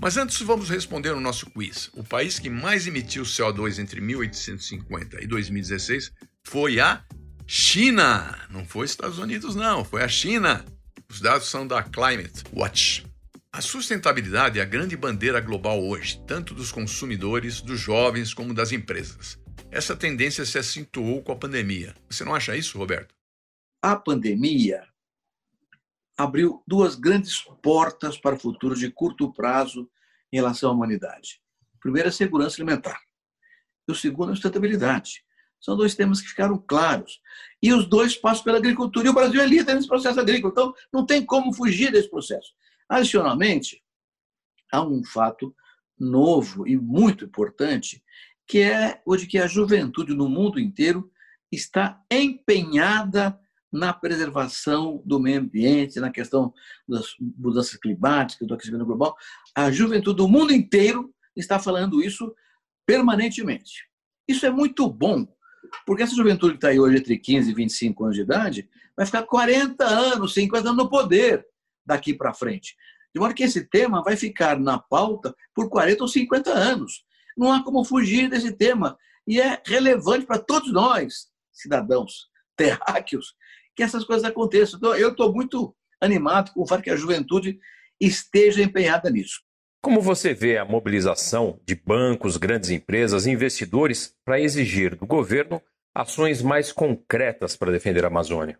Mas 0.00 0.16
antes 0.16 0.40
vamos 0.42 0.68
responder 0.68 1.10
o 1.10 1.20
nosso 1.20 1.50
quiz. 1.50 1.90
O 1.94 2.04
país 2.04 2.38
que 2.38 2.50
mais 2.50 2.86
emitiu 2.86 3.22
CO2 3.22 3.78
entre 3.78 4.00
1850 4.00 5.22
e 5.22 5.26
2016 5.26 6.12
foi 6.44 6.78
a 6.78 7.02
China. 7.46 8.38
Não 8.50 8.64
foi 8.64 8.86
Estados 8.86 9.18
Unidos, 9.18 9.54
não, 9.54 9.84
foi 9.84 10.02
a 10.02 10.08
China. 10.08 10.64
Os 11.08 11.20
dados 11.20 11.48
são 11.48 11.66
da 11.66 11.82
Climate 11.82 12.44
Watch. 12.52 13.06
A 13.52 13.62
sustentabilidade 13.62 14.58
é 14.58 14.62
a 14.62 14.66
grande 14.66 14.96
bandeira 14.96 15.40
global 15.40 15.82
hoje, 15.82 16.20
tanto 16.26 16.52
dos 16.52 16.70
consumidores, 16.70 17.62
dos 17.62 17.80
jovens, 17.80 18.34
como 18.34 18.52
das 18.52 18.70
empresas. 18.70 19.38
Essa 19.70 19.96
tendência 19.96 20.44
se 20.44 20.58
acentuou 20.58 21.22
com 21.22 21.32
a 21.32 21.36
pandemia. 21.36 21.94
Você 22.10 22.22
não 22.22 22.34
acha 22.34 22.54
isso, 22.54 22.76
Roberto? 22.76 23.14
A 23.80 23.96
pandemia 23.96 24.82
abriu 26.16 26.62
duas 26.66 26.94
grandes 26.94 27.42
portas 27.62 28.16
para 28.16 28.34
o 28.34 28.38
futuro 28.38 28.74
de 28.74 28.90
curto 28.90 29.32
prazo 29.32 29.88
em 30.32 30.36
relação 30.36 30.70
à 30.70 30.72
humanidade. 30.72 31.40
O 31.74 31.78
primeiro 31.78 32.08
é 32.08 32.10
a 32.10 32.12
segurança 32.12 32.56
alimentar. 32.56 32.98
E 33.86 33.92
o 33.92 33.94
segundo 33.94 34.30
é 34.30 34.32
a 34.32 34.34
sustentabilidade. 34.34 35.24
São 35.60 35.76
dois 35.76 35.94
temas 35.94 36.20
que 36.20 36.28
ficaram 36.28 36.58
claros. 36.58 37.20
E 37.62 37.72
os 37.72 37.86
dois 37.86 38.16
passam 38.16 38.44
pela 38.44 38.58
agricultura. 38.58 39.06
E 39.06 39.10
o 39.10 39.14
Brasil 39.14 39.40
é 39.40 39.46
líder 39.46 39.74
nesse 39.74 39.88
processo 39.88 40.18
agrícola. 40.18 40.52
Então, 40.52 40.74
não 40.92 41.04
tem 41.04 41.24
como 41.24 41.52
fugir 41.52 41.92
desse 41.92 42.10
processo. 42.10 42.52
Adicionalmente, 42.88 43.82
há 44.72 44.82
um 44.82 45.04
fato 45.04 45.54
novo 45.98 46.66
e 46.66 46.76
muito 46.76 47.24
importante, 47.24 48.02
que 48.46 48.60
é 48.60 49.00
o 49.04 49.16
de 49.16 49.26
que 49.26 49.38
a 49.38 49.46
juventude 49.46 50.14
no 50.14 50.28
mundo 50.28 50.60
inteiro 50.60 51.10
está 51.50 52.02
empenhada 52.10 53.38
na 53.76 53.92
preservação 53.92 55.02
do 55.04 55.20
meio 55.20 55.40
ambiente, 55.40 56.00
na 56.00 56.10
questão 56.10 56.52
das 56.88 57.14
mudanças 57.20 57.76
climáticas, 57.76 58.48
do 58.48 58.54
aquecimento 58.54 58.86
global. 58.86 59.14
A 59.54 59.70
juventude 59.70 60.16
do 60.16 60.28
mundo 60.28 60.52
inteiro 60.52 61.14
está 61.36 61.58
falando 61.58 62.02
isso 62.02 62.34
permanentemente. 62.86 63.84
Isso 64.26 64.46
é 64.46 64.50
muito 64.50 64.88
bom, 64.88 65.28
porque 65.84 66.02
essa 66.02 66.14
juventude 66.14 66.52
que 66.52 66.58
está 66.58 66.68
aí 66.68 66.80
hoje 66.80 66.96
entre 66.96 67.18
15 67.18 67.50
e 67.50 67.54
25 67.54 68.04
anos 68.04 68.16
de 68.16 68.22
idade 68.22 68.68
vai 68.96 69.04
ficar 69.04 69.22
40 69.24 69.84
anos, 69.84 70.32
50 70.32 70.70
anos 70.70 70.84
no 70.84 70.88
poder 70.88 71.46
daqui 71.84 72.14
para 72.14 72.32
frente. 72.32 72.74
De 73.14 73.20
modo 73.20 73.34
que 73.34 73.44
esse 73.44 73.64
tema 73.64 74.02
vai 74.02 74.16
ficar 74.16 74.58
na 74.58 74.78
pauta 74.78 75.34
por 75.54 75.68
40 75.68 76.02
ou 76.02 76.08
50 76.08 76.50
anos. 76.50 77.04
Não 77.36 77.52
há 77.52 77.62
como 77.62 77.84
fugir 77.84 78.30
desse 78.30 78.52
tema. 78.52 78.96
E 79.26 79.40
é 79.40 79.60
relevante 79.66 80.24
para 80.24 80.38
todos 80.38 80.72
nós, 80.72 81.28
cidadãos 81.52 82.30
terráqueos, 82.56 83.34
que 83.76 83.82
essas 83.82 84.04
coisas 84.04 84.24
aconteçam. 84.24 84.78
Então, 84.78 84.94
eu 84.96 85.10
estou 85.10 85.32
muito 85.32 85.76
animado 86.00 86.52
com 86.52 86.62
o 86.62 86.66
fato 86.66 86.82
que 86.82 86.90
a 86.90 86.96
juventude 86.96 87.60
esteja 88.00 88.62
empenhada 88.62 89.10
nisso. 89.10 89.42
Como 89.82 90.00
você 90.00 90.34
vê 90.34 90.56
a 90.58 90.64
mobilização 90.64 91.60
de 91.64 91.74
bancos, 91.74 92.36
grandes 92.36 92.70
empresas 92.70 93.26
investidores 93.26 94.16
para 94.24 94.40
exigir 94.40 94.96
do 94.96 95.06
governo 95.06 95.62
ações 95.94 96.42
mais 96.42 96.72
concretas 96.72 97.56
para 97.56 97.70
defender 97.70 98.04
a 98.04 98.08
Amazônia? 98.08 98.58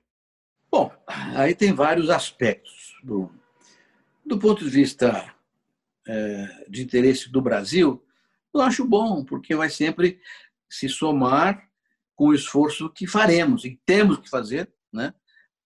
Bom, 0.71 0.93
aí 1.07 1.55
tem 1.55 1.73
vários 1.73 2.11
aspectos. 2.11 2.95
Do, 3.03 3.31
do 4.25 4.39
ponto 4.39 4.65
de 4.65 4.71
vista 4.71 5.35
é, 6.07 6.65
de 6.69 6.83
interesse 6.83 7.31
do 7.31 7.43
Brasil, 7.43 8.03
eu 8.55 8.61
acho 8.61 8.87
bom, 8.87 9.25
porque 9.25 9.55
vai 9.55 9.69
sempre 9.69 10.21
se 10.69 10.89
somar 10.89 11.69
com 12.15 12.29
o 12.29 12.35
esforço 12.35 12.89
que 12.91 13.07
faremos 13.07 13.65
e 13.65 13.79
temos 13.85 14.19
que 14.19 14.31
fazer 14.31 14.71
né, 14.97 15.15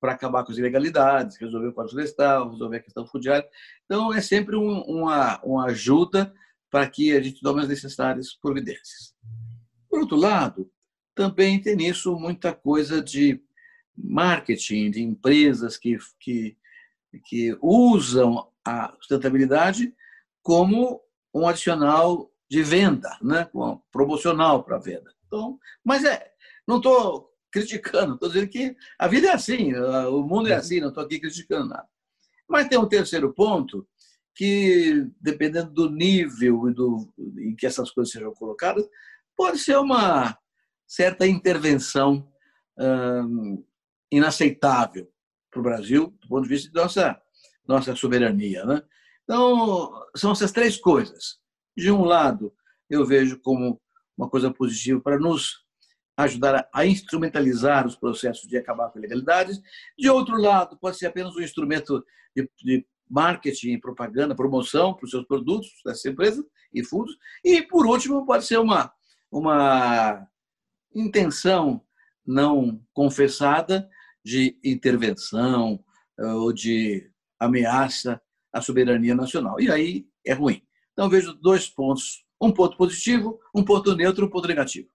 para 0.01 0.13
acabar 0.13 0.45
com 0.45 0.53
as 0.53 0.59
ilegalidades, 0.59 1.39
resolver 1.39 1.69
o 1.69 1.73
Código 1.73 1.93
Florestal, 1.93 2.51
resolver 2.51 2.77
a 2.79 2.83
questão 2.83 3.07
fundiária. 3.07 3.49
Então, 3.85 4.13
é 4.13 4.21
sempre 4.21 4.57
um, 4.57 4.81
uma, 4.83 5.41
uma 5.43 5.67
ajuda 5.67 6.35
para 6.71 6.89
que 6.89 7.13
a 7.13 7.21
gente 7.21 7.41
tome 7.41 7.63
as 7.63 7.69
necessárias 7.69 8.35
providências. 8.35 9.15
Por 9.89 10.01
outro 10.01 10.17
lado, 10.17 10.71
também 11.15 11.61
tem 11.61 11.77
nisso 11.77 12.17
muita 12.19 12.55
coisa 12.55 13.03
de 13.03 13.43
marketing, 13.97 14.91
de 14.91 15.03
empresas 15.03 15.77
que, 15.77 15.99
que, 16.19 16.57
que 17.27 17.59
usam 17.61 18.49
a 18.65 18.95
sustentabilidade 19.01 19.95
como 20.43 21.03
um 21.35 21.47
adicional 21.47 22.31
de 22.49 22.63
venda, 22.63 23.17
né? 23.23 23.49
promocional 23.93 24.65
para 24.65 24.77
a 24.77 24.81
venda. 24.81 25.13
Então, 25.27 25.59
mas 25.85 26.05
é, 26.05 26.33
não 26.67 26.79
estou 26.79 27.30
criticando, 27.51 28.15
estou 28.15 28.29
dizendo 28.29 28.49
que 28.49 28.77
a 28.99 29.09
vida 29.09 29.29
é 29.29 29.33
assim, 29.33 29.75
o 29.75 30.23
mundo 30.23 30.49
é 30.49 30.55
assim, 30.55 30.81
não 30.81 30.89
estou 30.89 31.05
aqui 31.05 31.19
criticando 31.19 31.69
nada. 31.69 31.89
Mas 32.49 32.69
tem 32.69 32.79
um 32.79 32.89
terceiro 32.89 33.33
ponto 33.33 33.87
que, 34.35 35.07
dependendo 35.21 35.71
do 35.71 35.91
nível 35.91 36.69
e 36.69 36.75
do, 36.75 37.13
em 37.39 37.55
que 37.55 37.67
essas 37.67 37.91
coisas 37.91 38.13
sejam 38.13 38.33
colocadas, 38.33 38.89
pode 39.37 39.59
ser 39.59 39.77
uma 39.79 40.37
certa 40.87 41.27
intervenção 41.27 42.29
hum, 42.79 43.65
inaceitável 44.11 45.11
para 45.51 45.61
o 45.61 45.63
Brasil, 45.63 46.15
do 46.21 46.29
ponto 46.29 46.43
de 46.45 46.49
vista 46.49 46.69
de 46.69 46.75
nossa, 46.75 47.21
nossa 47.67 47.95
soberania. 47.95 48.65
Né? 48.65 48.83
Então, 49.25 49.93
são 50.17 50.33
essas 50.33 50.53
três 50.53 50.77
coisas. 50.77 51.39
De 51.77 51.91
um 51.91 52.05
lado, 52.05 52.53
eu 52.89 53.05
vejo 53.07 53.39
como 53.41 53.81
uma 54.17 54.29
coisa 54.29 54.53
positiva 54.53 55.01
para 55.01 55.19
nos 55.19 55.65
ajudar 56.23 56.69
a 56.73 56.87
instrumentalizar 56.87 57.87
os 57.87 57.97
processos 57.97 58.49
de 58.49 58.57
acabar 58.57 58.91
com 58.91 58.99
ilegalidades. 58.99 59.61
De 59.99 60.09
outro 60.09 60.37
lado, 60.37 60.79
pode 60.79 60.99
ser 60.99 61.07
apenas 61.07 61.35
um 61.37 61.41
instrumento 61.41 62.05
de, 62.35 62.49
de 62.63 62.87
marketing, 63.09 63.79
propaganda, 63.81 64.35
promoção 64.35 64.95
para 64.95 65.05
os 65.05 65.11
seus 65.11 65.27
produtos, 65.27 65.69
dessas 65.85 66.05
empresas 66.05 66.45
e 66.73 66.85
fundos. 66.85 67.17
E, 67.45 67.63
por 67.63 67.87
último, 67.87 68.25
pode 68.25 68.45
ser 68.45 68.59
uma, 68.59 68.93
uma 69.31 70.27
intenção 70.95 71.83
não 72.25 72.81
confessada 72.93 73.89
de 74.25 74.59
intervenção 74.63 75.83
eh, 76.19 76.25
ou 76.27 76.53
de 76.53 77.11
ameaça 77.39 78.21
à 78.53 78.61
soberania 78.61 79.15
nacional. 79.15 79.61
E 79.61 79.71
aí 79.71 80.07
é 80.25 80.33
ruim. 80.33 80.63
Então, 80.93 81.09
vejo 81.09 81.35
dois 81.35 81.69
pontos: 81.69 82.25
um 82.41 82.53
ponto 82.53 82.77
positivo, 82.77 83.41
um 83.55 83.65
ponto 83.65 83.97
neutro, 83.97 84.27
um 84.27 84.31
ponto 84.31 84.47
negativo. 84.47 84.89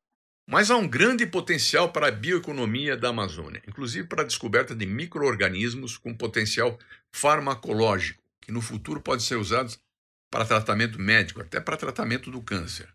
Mas 0.48 0.70
há 0.70 0.78
um 0.78 0.88
grande 0.88 1.26
potencial 1.26 1.92
para 1.92 2.08
a 2.08 2.12
bioeconomia 2.12 2.96
da 2.96 3.10
Amazônia, 3.10 3.64
inclusive 3.68 4.08
para 4.08 4.22
a 4.22 4.26
descoberta 4.26 4.76
de 4.76 4.86
micro-organismos 4.86 5.98
com 5.98 6.16
potencial 6.16 6.78
farmacológico, 7.12 8.22
que 8.40 8.52
no 8.52 8.62
futuro 8.62 9.02
podem 9.02 9.26
ser 9.26 9.38
usados 9.38 9.80
para 10.30 10.46
tratamento 10.46 11.00
médico, 11.00 11.42
até 11.42 11.60
para 11.60 11.78
tratamento 11.78 12.30
do 12.30 12.42
câncer. 12.42 12.94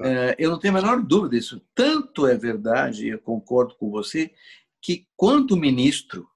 É, 0.00 0.36
eu 0.38 0.50
não 0.50 0.58
tenho 0.58 0.76
a 0.76 0.80
menor 0.80 1.02
dúvida 1.02 1.36
disso. 1.36 1.64
Tanto 1.74 2.26
é 2.26 2.36
verdade, 2.36 3.08
eu 3.08 3.18
concordo 3.18 3.74
com 3.76 3.90
você, 3.90 4.32
que 4.80 5.08
quando 5.16 5.56
ministro, 5.56 6.28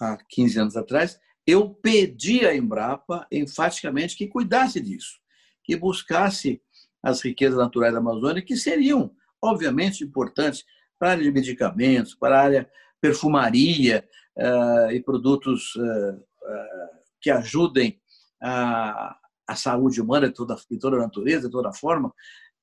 há 0.00 0.16
15 0.28 0.58
anos 0.58 0.76
atrás, 0.76 1.20
eu 1.46 1.70
pedi 1.70 2.44
à 2.44 2.54
Embrapa 2.54 3.26
enfaticamente 3.30 4.16
que 4.16 4.26
cuidasse 4.26 4.80
disso, 4.80 5.20
que 5.62 5.76
buscasse 5.76 6.60
as 7.02 7.20
riquezas 7.22 7.56
naturais 7.56 7.92
da 7.92 8.00
Amazônia, 8.00 8.42
que 8.42 8.56
seriam, 8.56 9.14
obviamente, 9.46 10.04
importantes 10.04 10.64
para 10.98 11.08
a 11.08 11.12
área 11.12 11.24
de 11.24 11.32
medicamentos, 11.32 12.14
para 12.14 12.38
a 12.38 12.42
área 12.42 12.70
perfumaria 13.00 14.04
uh, 14.36 14.90
e 14.90 15.02
produtos 15.02 15.74
uh, 15.76 16.14
uh, 16.14 16.96
que 17.20 17.30
ajudem 17.30 18.00
a, 18.42 19.16
a 19.46 19.56
saúde 19.56 20.00
humana 20.00 20.28
de 20.28 20.34
toda, 20.34 20.56
de 20.70 20.78
toda 20.78 20.96
a 20.96 21.00
natureza, 21.00 21.46
de 21.46 21.52
toda 21.52 21.72
forma, 21.72 22.12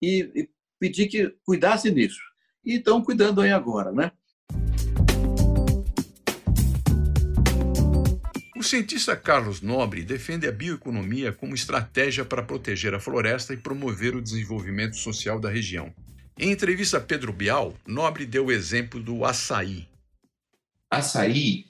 e, 0.02 0.50
pedir 0.80 1.08
que 1.08 1.34
cuidasse 1.46 1.90
disso. 1.90 2.20
E 2.66 2.76
estão 2.76 3.02
cuidando 3.02 3.42
aí 3.42 3.52
agora, 3.52 3.92
né? 3.92 4.12
O 8.58 8.64
cientista 8.64 9.16
Carlos 9.16 9.62
Nobre 9.62 10.04
defende 10.04 10.48
a 10.48 10.52
bioeconomia 10.52 11.34
como 11.34 11.54
estratégia 11.54 12.24
para 12.24 12.44
proteger 12.44 12.94
a 12.94 13.00
floresta 13.00 13.54
e 13.54 13.58
promover 13.58 14.16
o 14.16 14.22
desenvolvimento 14.22 14.96
social 14.96 15.40
da 15.40 15.50
região. 15.50 15.94
Em 16.38 16.52
entrevista 16.52 16.98
a 16.98 17.02
Pedro 17.02 17.32
Bial, 17.32 17.76
Nobre 17.86 18.26
deu 18.26 18.48
o 18.48 18.52
exemplo 18.52 19.00
do 19.00 19.24
açaí. 19.24 19.88
Açaí, 20.90 21.66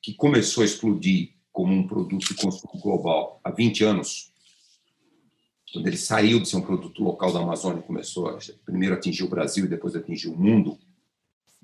que 0.00 0.14
começou 0.14 0.62
a 0.62 0.64
explodir 0.64 1.30
como 1.52 1.74
um 1.74 1.86
produto 1.86 2.28
de 2.28 2.34
consumo 2.34 2.80
global 2.80 3.40
há 3.42 3.50
20 3.50 3.82
anos, 3.84 4.32
quando 5.72 5.88
ele 5.88 5.96
saiu 5.96 6.38
de 6.38 6.48
ser 6.48 6.56
um 6.56 6.62
produto 6.62 7.02
local 7.02 7.32
da 7.32 7.40
Amazônia, 7.40 7.82
começou 7.82 8.28
a, 8.28 8.38
primeiro 8.64 8.94
atingir 8.94 9.24
o 9.24 9.28
Brasil 9.28 9.64
e 9.64 9.68
depois 9.68 9.96
atingir 9.96 10.28
o 10.28 10.36
mundo, 10.36 10.78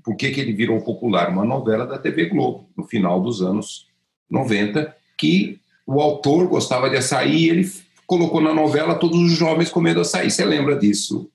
por 0.02 0.16
que, 0.16 0.33
que 0.33 0.40
ele 0.40 0.52
virou 0.52 0.80
popular? 0.80 1.28
Uma 1.28 1.45
novela 1.45 1.87
da 1.87 1.99
TV 1.99 2.26
Globo, 2.26 2.69
no 2.76 2.85
final 2.85 3.23
dos 3.23 3.42
anos 3.42 3.87
90, 4.28 4.97
que 5.16 5.61
o 5.87 6.00
autor 6.00 6.49
gostava 6.49 6.90
de 6.90 6.97
açaí 6.97 7.45
e 7.45 7.50
ele 7.50 7.73
colocou 8.07 8.40
na 8.40 8.52
novela 8.52 8.97
todos 8.97 9.21
os 9.21 9.38
jovens 9.38 9.71
comendo 9.71 10.00
açaí. 10.00 10.30
Você 10.30 10.45
lembra 10.45 10.76
disso? 10.76 11.30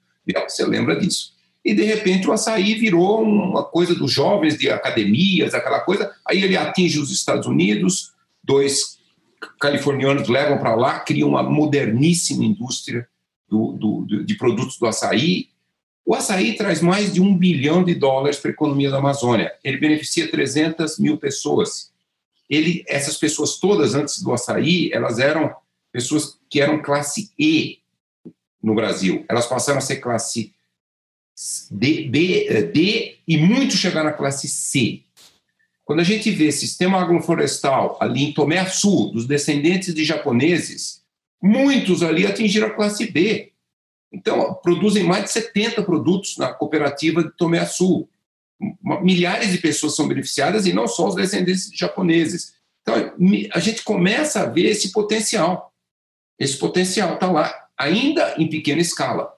Você 0.48 0.66
lembra 0.66 0.98
disso? 1.00 1.36
E, 1.66 1.74
de 1.74 1.84
repente, 1.84 2.28
o 2.28 2.32
açaí 2.32 2.76
virou 2.76 3.24
uma 3.24 3.64
coisa 3.64 3.96
dos 3.96 4.12
jovens, 4.12 4.58
de 4.58 4.70
academias, 4.70 5.56
aquela 5.56 5.80
coisa. 5.80 6.12
Aí 6.28 6.44
ele 6.44 6.56
atinge 6.56 7.00
os 7.00 7.12
Estados 7.12 7.48
Unidos, 7.48 8.12
dois 8.44 9.00
californianos 9.60 10.28
levam 10.28 10.60
para 10.60 10.76
lá, 10.76 11.00
criam 11.00 11.30
uma 11.30 11.42
moderníssima 11.42 12.44
indústria 12.44 13.08
do, 13.50 13.72
do, 13.74 14.24
de 14.24 14.36
produtos 14.36 14.78
do 14.78 14.86
açaí. 14.86 15.50
O 16.06 16.14
açaí 16.14 16.56
traz 16.56 16.82
mais 16.82 17.12
de 17.12 17.20
um 17.20 17.36
bilhão 17.36 17.84
de 17.84 17.96
dólares 17.96 18.38
para 18.38 18.52
a 18.52 18.54
economia 18.54 18.92
da 18.92 18.98
Amazônia. 18.98 19.52
Ele 19.64 19.78
beneficia 19.78 20.30
300 20.30 21.00
mil 21.00 21.18
pessoas. 21.18 21.92
Ele, 22.48 22.86
essas 22.88 23.18
pessoas 23.18 23.58
todas, 23.58 23.96
antes 23.96 24.22
do 24.22 24.32
açaí, 24.32 24.92
elas 24.94 25.18
eram 25.18 25.52
pessoas 25.92 26.38
que 26.48 26.62
eram 26.62 26.80
classe 26.80 27.32
E 27.40 27.80
no 28.66 28.74
Brasil. 28.74 29.24
Elas 29.30 29.46
passaram 29.46 29.78
a 29.78 29.82
ser 29.82 29.98
classe 29.98 30.52
D, 31.70 32.08
B, 32.10 32.48
eh, 32.50 32.64
D 32.64 33.18
e 33.28 33.38
muito 33.38 33.76
chegaram 33.78 34.10
à 34.10 34.14
classe 34.14 34.48
C. 34.48 35.04
Quando 35.84 36.00
a 36.00 36.04
gente 36.04 36.32
vê 36.32 36.52
sistema 36.52 37.00
agroflorestal 37.00 37.98
ali 38.02 38.24
em 38.24 38.34
Tomé 38.34 38.58
Açu, 38.58 39.12
dos 39.14 39.28
descendentes 39.28 39.94
de 39.94 40.04
japoneses, 40.04 41.04
muitos 41.40 42.02
ali 42.02 42.26
atingiram 42.26 42.68
a 42.68 42.74
classe 42.74 43.06
B. 43.12 43.52
Então, 44.12 44.56
produzem 44.64 45.04
mais 45.04 45.26
de 45.26 45.32
70 45.32 45.84
produtos 45.84 46.38
na 46.38 46.52
cooperativa 46.52 47.24
de 47.24 47.32
Tomé 47.38 47.60
Açu. 47.60 48.10
Milhares 49.04 49.52
de 49.52 49.60
pessoas 49.60 49.96
são 49.96 50.08
beneficiadas 50.08 50.66
e 50.66 50.74
não 50.74 50.88
só 50.88 51.08
os 51.08 51.16
descendentes 51.16 51.70
de 51.70 51.78
japoneses. 51.78 52.56
Então, 52.82 52.96
a 53.54 53.60
gente 53.60 53.84
começa 53.84 54.42
a 54.42 54.46
ver 54.46 54.70
esse 54.70 54.92
potencial. 54.92 55.72
Esse 56.40 56.58
potencial 56.58 57.16
está 57.16 57.32
lá, 57.32 57.65
ainda 57.78 58.36
em 58.38 58.50
pequena 58.50 58.82
escala. 58.82 59.34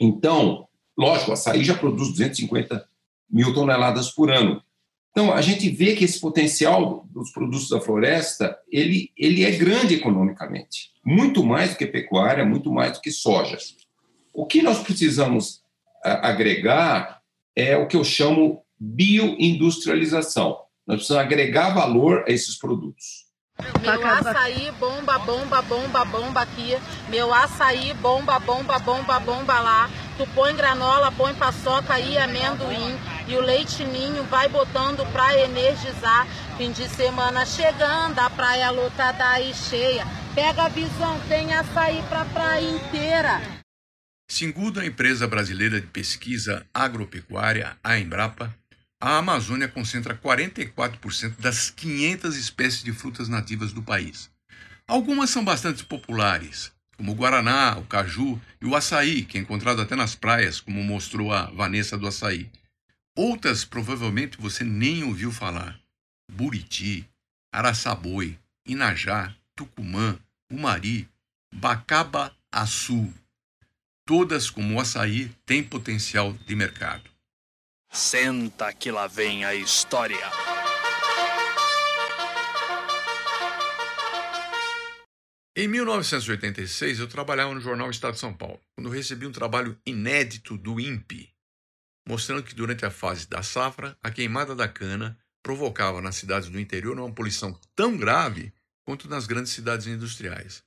Então, 0.00 0.66
lógico, 0.96 1.30
a 1.30 1.34
açaí 1.34 1.64
já 1.64 1.76
produz 1.76 2.10
250 2.10 2.88
mil 3.30 3.54
toneladas 3.54 4.10
por 4.10 4.30
ano. 4.30 4.62
Então, 5.10 5.32
a 5.32 5.40
gente 5.40 5.68
vê 5.68 5.96
que 5.96 6.04
esse 6.04 6.20
potencial 6.20 7.04
dos 7.10 7.30
produtos 7.30 7.68
da 7.68 7.80
floresta, 7.80 8.56
ele, 8.70 9.10
ele 9.16 9.44
é 9.44 9.50
grande 9.50 9.94
economicamente, 9.94 10.92
muito 11.04 11.44
mais 11.44 11.70
do 11.70 11.76
que 11.76 11.86
pecuária, 11.86 12.44
muito 12.44 12.72
mais 12.72 12.92
do 12.92 13.00
que 13.00 13.10
soja. 13.10 13.58
O 14.32 14.46
que 14.46 14.62
nós 14.62 14.80
precisamos 14.82 15.62
agregar 16.02 17.20
é 17.56 17.76
o 17.76 17.88
que 17.88 17.96
eu 17.96 18.04
chamo 18.04 18.62
bioindustrialização. 18.78 20.58
Nós 20.86 20.98
precisamos 20.98 21.24
agregar 21.24 21.74
valor 21.74 22.24
a 22.26 22.30
esses 22.30 22.56
produtos. 22.56 23.19
Meu 23.80 24.06
açaí 24.06 24.70
bomba, 24.78 25.18
bomba, 25.18 25.62
bomba, 25.62 26.04
bomba 26.04 26.40
aqui. 26.42 26.78
Meu 27.08 27.32
açaí 27.32 27.94
bomba, 27.94 28.38
bomba, 28.38 28.78
bomba, 28.78 29.18
bomba 29.20 29.60
lá. 29.60 29.90
Tu 30.16 30.26
põe 30.34 30.54
granola, 30.54 31.10
põe 31.12 31.34
paçoca 31.34 31.98
e 31.98 32.18
amendoim 32.18 32.98
e 33.30 33.36
o 33.36 33.40
leite 33.40 33.84
ninho 33.84 34.24
vai 34.24 34.48
botando 34.48 35.06
para 35.12 35.38
energizar. 35.38 36.26
Fim 36.58 36.72
de 36.72 36.88
semana 36.88 37.46
chegando, 37.46 38.18
a 38.18 38.28
praia 38.28 38.70
lotada 38.70 39.40
e 39.40 39.54
cheia. 39.54 40.04
Pega 40.34 40.64
a 40.64 40.68
visão, 40.68 41.18
tem 41.28 41.54
açaí 41.54 42.02
para 42.08 42.22
a 42.22 42.24
praia 42.24 42.68
inteira. 42.68 43.40
Segundo 44.28 44.80
a 44.80 44.86
empresa 44.86 45.26
brasileira 45.26 45.80
de 45.80 45.86
pesquisa 45.86 46.64
agropecuária, 46.72 47.76
a 47.82 47.98
Embrapa, 47.98 48.54
a 49.00 49.16
Amazônia 49.16 49.66
concentra 49.66 50.14
44% 50.14 51.36
das 51.38 51.70
500 51.70 52.36
espécies 52.36 52.84
de 52.84 52.92
frutas 52.92 53.28
nativas 53.28 53.72
do 53.72 53.82
país. 53.82 54.30
Algumas 54.86 55.30
são 55.30 55.42
bastante 55.42 55.84
populares, 55.84 56.70
como 56.96 57.12
o 57.12 57.14
guaraná, 57.14 57.78
o 57.78 57.86
caju 57.86 58.38
e 58.60 58.66
o 58.66 58.76
açaí, 58.76 59.24
que 59.24 59.38
é 59.38 59.40
encontrado 59.40 59.80
até 59.80 59.96
nas 59.96 60.14
praias, 60.14 60.60
como 60.60 60.84
mostrou 60.84 61.32
a 61.32 61.46
Vanessa 61.46 61.96
do 61.96 62.06
Açaí. 62.06 62.50
Outras 63.16 63.64
provavelmente 63.64 64.36
você 64.38 64.64
nem 64.64 65.02
ouviu 65.02 65.32
falar: 65.32 65.80
Buriti, 66.30 67.08
Araçaboi, 67.50 68.38
Inajá, 68.66 69.34
Tucumã, 69.56 70.18
Umari, 70.52 71.08
Bacaba-Açu. 71.54 73.14
Todas, 74.04 74.50
como 74.50 74.74
o 74.74 74.80
açaí, 74.80 75.30
têm 75.46 75.62
potencial 75.62 76.32
de 76.46 76.54
mercado. 76.54 77.08
Senta 77.92 78.72
que 78.72 78.88
lá 78.88 79.08
vem 79.08 79.44
a 79.44 79.52
história. 79.52 80.16
Em 85.56 85.66
1986, 85.66 87.00
eu 87.00 87.08
trabalhava 87.08 87.52
no 87.52 87.60
jornal 87.60 87.90
Estado 87.90 88.14
de 88.14 88.20
São 88.20 88.32
Paulo, 88.32 88.60
quando 88.76 88.88
recebi 88.88 89.26
um 89.26 89.32
trabalho 89.32 89.76
inédito 89.84 90.56
do 90.56 90.78
INPE, 90.78 91.34
mostrando 92.06 92.44
que 92.44 92.54
durante 92.54 92.86
a 92.86 92.90
fase 92.92 93.28
da 93.28 93.42
safra, 93.42 93.98
a 94.00 94.08
queimada 94.12 94.54
da 94.54 94.68
cana 94.68 95.18
provocava 95.42 96.00
nas 96.00 96.14
cidades 96.14 96.48
do 96.48 96.60
interior 96.60 96.96
uma 96.96 97.12
poluição 97.12 97.58
tão 97.74 97.96
grave 97.96 98.54
quanto 98.84 99.08
nas 99.08 99.26
grandes 99.26 99.50
cidades 99.50 99.88
industriais. 99.88 100.62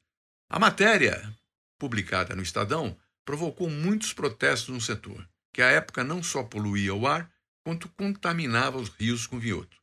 A 0.49 0.59
matéria, 0.59 1.33
publicada 1.79 2.35
no 2.35 2.43
Estadão, 2.43 2.97
provocou 3.23 3.69
muitos 3.69 4.11
protestos 4.11 4.73
no 4.73 4.81
setor, 4.81 5.25
que 5.53 5.61
à 5.61 5.67
época 5.67 6.03
não 6.03 6.21
só 6.21 6.43
poluía 6.43 6.93
o 6.93 7.07
ar, 7.07 7.31
quanto 7.63 7.87
contaminava 7.89 8.77
os 8.77 8.89
rios 8.89 9.25
com 9.27 9.39
vinhoto. 9.39 9.77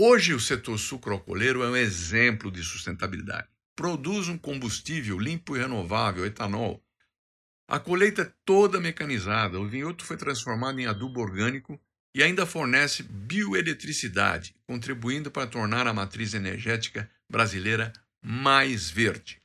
Hoje, 0.00 0.32
o 0.32 0.40
setor 0.40 0.78
sucroalcooleiro 0.78 1.62
é 1.62 1.68
um 1.68 1.76
exemplo 1.76 2.50
de 2.50 2.62
sustentabilidade. 2.62 3.48
Produz 3.76 4.28
um 4.28 4.38
combustível 4.38 5.18
limpo 5.18 5.56
e 5.56 5.60
renovável, 5.60 6.24
etanol, 6.24 6.82
a 7.70 7.78
colheita 7.78 8.22
é 8.22 8.32
toda 8.44 8.80
mecanizada, 8.80 9.60
o 9.60 9.68
vinhoto 9.68 10.04
foi 10.04 10.16
transformado 10.16 10.80
em 10.80 10.86
adubo 10.86 11.20
orgânico 11.20 11.80
e 12.12 12.20
ainda 12.20 12.44
fornece 12.44 13.04
bioeletricidade, 13.04 14.56
contribuindo 14.66 15.30
para 15.30 15.46
tornar 15.46 15.86
a 15.86 15.94
matriz 15.94 16.34
energética 16.34 17.08
brasileira 17.30 17.92
mais 18.20 18.90
verde. 18.90 19.40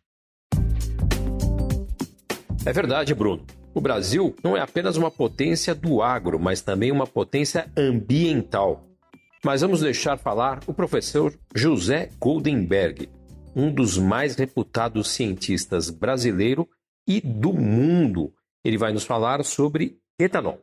É 2.66 2.74
verdade, 2.74 3.14
Bruno. 3.14 3.46
O 3.76 3.82
Brasil 3.82 4.34
não 4.42 4.56
é 4.56 4.62
apenas 4.62 4.96
uma 4.96 5.12
potência 5.12 5.76
do 5.76 6.02
agro, 6.02 6.40
mas 6.40 6.62
também 6.62 6.94
uma 6.94 7.06
potência 7.06 7.70
ambiental. 7.78 8.86
Mas 9.44 9.60
vamos 9.60 9.82
deixar 9.82 10.18
falar 10.18 10.62
o 10.66 10.74
professor 10.74 11.38
José 11.54 12.10
Goldenberg, 12.18 13.10
um 13.54 13.70
dos 13.70 13.98
mais 13.98 14.38
reputados 14.38 15.10
cientistas 15.10 15.90
brasileiro 15.90 16.66
e 17.06 17.20
do 17.20 17.52
mundo. 17.52 18.32
Ele 18.64 18.78
vai 18.78 18.94
nos 18.94 19.04
falar 19.04 19.44
sobre 19.44 19.98
etanol. 20.18 20.62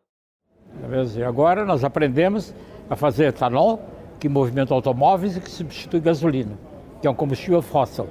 E 1.15 1.23
agora 1.23 1.67
nós 1.67 1.85
aprendemos 1.85 2.55
a 2.89 2.97
fazer 2.97 3.27
etanol, 3.27 3.79
que 4.19 4.27
movimenta 4.27 4.73
automóveis 4.73 5.37
e 5.37 5.41
que 5.41 5.51
substitui 5.51 6.01
gasolina, 6.01 6.59
que 7.03 7.07
é 7.07 7.11
um 7.11 7.15
combustível 7.15 7.61
fóssil. 7.61 8.09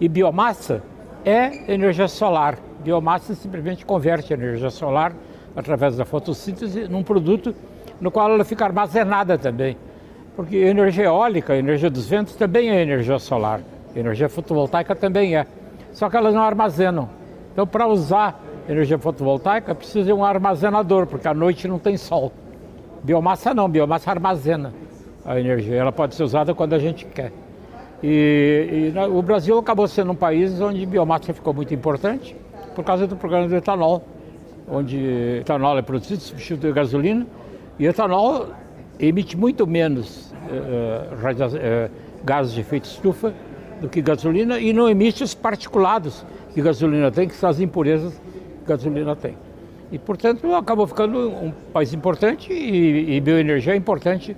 E 0.00 0.08
biomassa 0.08 0.82
é 1.22 1.70
energia 1.70 2.08
solar, 2.08 2.58
biomassa 2.88 3.34
simplesmente 3.34 3.84
converte 3.84 4.32
a 4.32 4.36
energia 4.36 4.70
solar 4.70 5.12
através 5.54 5.94
da 5.94 6.06
fotossíntese 6.06 6.88
num 6.88 7.02
produto 7.02 7.54
no 8.00 8.10
qual 8.10 8.32
ela 8.32 8.44
fica 8.44 8.64
armazenada 8.64 9.36
também. 9.36 9.76
Porque 10.34 10.56
energia 10.56 11.04
eólica, 11.04 11.54
energia 11.54 11.90
dos 11.90 12.08
ventos 12.08 12.34
também 12.34 12.70
é 12.70 12.80
energia 12.80 13.18
solar, 13.18 13.60
energia 13.94 14.28
fotovoltaica 14.28 14.96
também 14.96 15.36
é. 15.36 15.46
Só 15.92 16.08
que 16.08 16.16
elas 16.16 16.32
não 16.32 16.42
armazenam. 16.42 17.10
Então, 17.52 17.66
para 17.66 17.86
usar 17.86 18.40
energia 18.66 18.98
fotovoltaica, 18.98 19.74
precisa 19.74 20.06
de 20.06 20.12
um 20.12 20.24
armazenador, 20.24 21.06
porque 21.06 21.28
à 21.28 21.34
noite 21.34 21.68
não 21.68 21.78
tem 21.78 21.96
sol. 21.96 22.32
Biomassa 23.02 23.52
não, 23.52 23.68
biomassa 23.68 24.10
armazena 24.10 24.72
a 25.26 25.38
energia. 25.38 25.76
Ela 25.76 25.92
pode 25.92 26.14
ser 26.14 26.22
usada 26.22 26.54
quando 26.54 26.72
a 26.72 26.78
gente 26.78 27.04
quer. 27.04 27.32
E, 28.02 28.92
e 28.94 28.98
o 29.10 29.20
Brasil 29.20 29.58
acabou 29.58 29.88
sendo 29.88 30.12
um 30.12 30.16
país 30.16 30.58
onde 30.60 30.86
biomassa 30.86 31.34
ficou 31.34 31.52
muito 31.52 31.74
importante 31.74 32.34
por 32.78 32.84
causa 32.84 33.08
do 33.08 33.16
programa 33.16 33.48
do 33.48 33.56
etanol, 33.56 34.04
onde 34.68 34.96
etanol 35.40 35.76
é 35.76 35.82
produzido, 35.82 36.20
substitui 36.20 36.70
a 36.70 36.72
gasolina, 36.72 37.26
e 37.76 37.86
etanol 37.86 38.50
emite 39.00 39.36
muito 39.36 39.66
menos 39.66 40.30
uh, 40.30 41.12
uh, 41.12 41.90
gases 42.22 42.52
de 42.52 42.60
efeito 42.60 42.84
estufa 42.84 43.34
do 43.80 43.88
que 43.88 44.00
gasolina 44.00 44.60
e 44.60 44.72
não 44.72 44.88
emite 44.88 45.24
os 45.24 45.34
particulados 45.34 46.24
que 46.54 46.62
gasolina 46.62 47.10
tem, 47.10 47.26
que 47.26 47.34
são 47.34 47.50
as 47.50 47.58
impurezas 47.58 48.12
que 48.60 48.68
gasolina 48.68 49.16
tem. 49.16 49.36
E, 49.90 49.98
portanto, 49.98 50.54
acabou 50.54 50.86
ficando 50.86 51.30
um 51.30 51.52
país 51.72 51.92
importante 51.92 52.52
e, 52.52 53.16
e 53.16 53.20
bioenergia 53.20 53.72
é 53.72 53.76
importante 53.76 54.36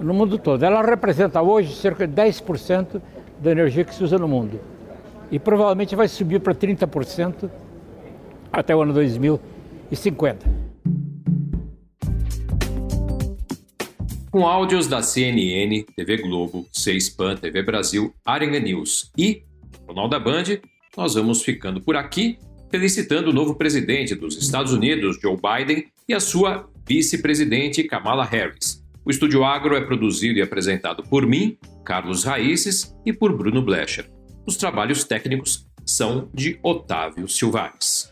no 0.00 0.14
mundo 0.14 0.38
todo. 0.38 0.62
Ela 0.62 0.80
representa 0.80 1.42
hoje 1.42 1.74
cerca 1.74 2.06
de 2.06 2.14
10% 2.14 3.02
da 3.38 3.50
energia 3.50 3.84
que 3.84 3.94
se 3.94 4.02
usa 4.02 4.18
no 4.18 4.26
mundo. 4.26 4.58
E 5.30 5.38
provavelmente 5.38 5.94
vai 5.94 6.08
subir 6.08 6.40
para 6.40 6.54
30% 6.54 7.50
até 8.52 8.76
o 8.76 8.82
ano 8.82 8.92
2050. 8.92 10.62
Com 14.30 14.46
áudios 14.46 14.86
da 14.86 15.02
CNN, 15.02 15.84
TV 15.94 16.18
Globo, 16.18 16.66
C-SPAN, 16.72 17.36
TV 17.36 17.62
Brasil, 17.62 18.14
Arena 18.24 18.58
News 18.58 19.10
e 19.16 19.42
Jornal 19.86 20.08
da 20.08 20.18
Band, 20.18 20.44
nós 20.96 21.14
vamos 21.14 21.42
ficando 21.42 21.80
por 21.80 21.96
aqui, 21.96 22.38
felicitando 22.70 23.30
o 23.30 23.32
novo 23.32 23.54
presidente 23.54 24.14
dos 24.14 24.36
Estados 24.36 24.72
Unidos, 24.72 25.18
Joe 25.20 25.36
Biden, 25.36 25.84
e 26.08 26.14
a 26.14 26.20
sua 26.20 26.68
vice-presidente, 26.86 27.84
Kamala 27.84 28.24
Harris. 28.24 28.82
O 29.04 29.10
Estúdio 29.10 29.44
Agro 29.44 29.76
é 29.76 29.80
produzido 29.80 30.38
e 30.38 30.42
apresentado 30.42 31.02
por 31.02 31.26
mim, 31.26 31.58
Carlos 31.84 32.24
Raíces, 32.24 32.94
e 33.04 33.12
por 33.12 33.36
Bruno 33.36 33.60
Blecher. 33.60 34.08
Os 34.46 34.56
trabalhos 34.56 35.04
técnicos 35.04 35.66
são 35.84 36.28
de 36.32 36.58
Otávio 36.62 37.28
Silvares. 37.28 38.11